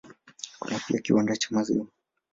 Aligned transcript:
Kuna 0.59 0.79
pia 0.87 0.99
kiwanda 1.01 1.35
cha 1.37 1.47
maziwa. 1.51 1.87